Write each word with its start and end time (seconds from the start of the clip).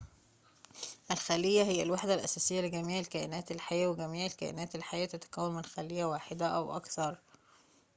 الخلية 1.11 1.63
هي 1.63 1.83
الوحدة 1.83 2.13
الأساسية 2.13 2.61
لجميع 2.61 2.99
الكائنات 2.99 3.51
الحية 3.51 3.87
وجميع 3.87 4.25
الكائنات 4.25 4.75
الحية 4.75 5.05
تتكون 5.05 5.55
من 5.55 5.65
خلية 5.65 6.05
واحدة 6.05 6.47
أو 6.47 6.75
أكثر 6.77 7.19